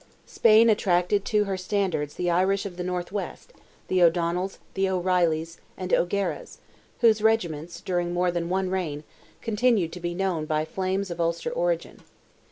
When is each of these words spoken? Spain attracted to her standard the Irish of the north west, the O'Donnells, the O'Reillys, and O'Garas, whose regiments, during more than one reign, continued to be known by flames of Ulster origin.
Spain 0.25 0.67
attracted 0.67 1.23
to 1.25 1.43
her 1.43 1.55
standard 1.55 2.09
the 2.09 2.27
Irish 2.27 2.65
of 2.65 2.75
the 2.75 2.83
north 2.83 3.11
west, 3.11 3.53
the 3.87 4.01
O'Donnells, 4.01 4.57
the 4.73 4.89
O'Reillys, 4.89 5.59
and 5.77 5.93
O'Garas, 5.93 6.57
whose 7.01 7.21
regiments, 7.21 7.81
during 7.81 8.11
more 8.11 8.31
than 8.31 8.49
one 8.49 8.71
reign, 8.71 9.03
continued 9.43 9.93
to 9.93 9.99
be 9.99 10.15
known 10.15 10.45
by 10.45 10.65
flames 10.65 11.11
of 11.11 11.21
Ulster 11.21 11.51
origin. 11.51 12.01